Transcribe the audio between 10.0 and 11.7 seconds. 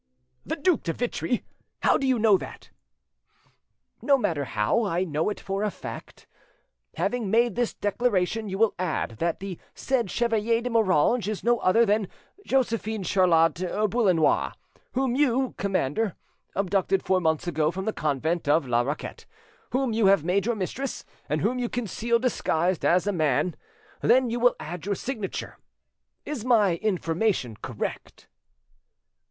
Chevalier de Moranges is no